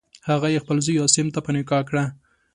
هغه 0.29 0.47
یې 0.53 0.63
خپل 0.63 0.77
زوی 0.85 1.01
عاصم 1.03 1.27
ته 1.35 1.39
په 1.45 1.49
نکاح 1.55 1.81
کړه. 1.89 2.03